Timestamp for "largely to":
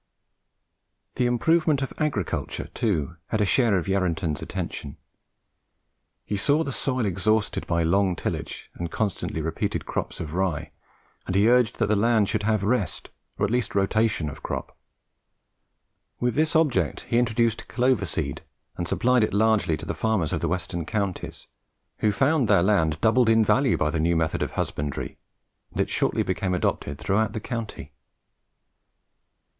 19.35-19.85